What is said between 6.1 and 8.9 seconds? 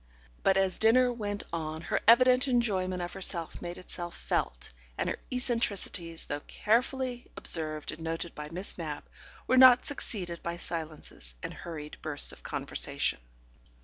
though carefully observed and noted by Miss